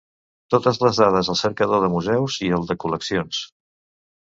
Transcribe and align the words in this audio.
Totes 0.53 0.79
les 0.83 1.01
dades 1.01 1.29
al 1.33 1.37
cercador 1.43 1.85
de 1.85 1.91
museus 1.97 2.39
i 2.49 2.51
al 2.59 2.67
de 2.73 2.79
col·leccions. 2.87 3.45